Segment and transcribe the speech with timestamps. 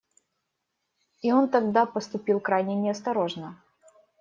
[1.21, 3.61] И он тогда поступил крайне неосторожно.